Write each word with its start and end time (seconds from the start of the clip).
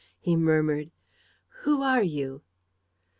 He 0.19 0.35
murmured: 0.35 0.89
"Who 1.61 1.83
are 1.83 2.01
you?" 2.01 2.41